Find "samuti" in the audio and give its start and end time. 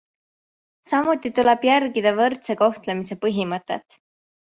0.93-1.33